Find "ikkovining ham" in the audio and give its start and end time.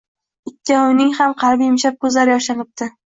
0.51-1.35